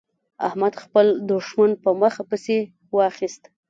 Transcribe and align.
احمد 0.47 0.73
خپل 0.83 1.05
دوښمن 1.29 1.71
په 1.83 1.89
مخه 2.01 2.21
پسې 2.29 2.57
واخيست. 2.95 3.43